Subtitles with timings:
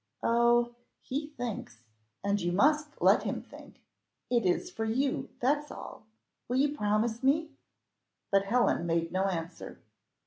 [0.23, 0.73] "Oh,
[1.03, 1.83] he thinks,
[2.23, 3.83] and you must let him think,
[4.31, 6.07] it is for you, that's all.
[6.47, 7.51] Will you promise me?"
[8.31, 9.79] But Helen made no answer.